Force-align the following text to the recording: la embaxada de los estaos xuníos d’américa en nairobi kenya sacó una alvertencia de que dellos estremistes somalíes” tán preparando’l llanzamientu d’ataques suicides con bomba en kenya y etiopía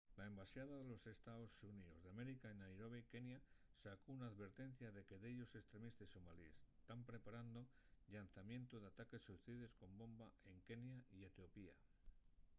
la 0.17 0.25
embaxada 0.31 0.75
de 0.79 0.89
los 0.91 1.03
estaos 1.15 1.49
xuníos 1.59 1.97
d’américa 2.03 2.47
en 2.53 2.59
nairobi 2.65 3.01
kenya 3.13 3.39
sacó 3.83 4.07
una 4.17 4.27
alvertencia 4.31 4.89
de 4.95 5.01
que 5.07 5.21
dellos 5.25 5.51
estremistes 5.61 6.13
somalíes” 6.15 6.57
tán 6.87 6.99
preparando’l 7.11 7.71
llanzamientu 8.11 8.75
d’ataques 8.79 9.23
suicides 9.27 9.73
con 9.79 9.91
bomba 10.01 10.27
en 10.51 10.57
kenya 10.69 10.97
y 11.17 11.19
etiopía 11.29 11.73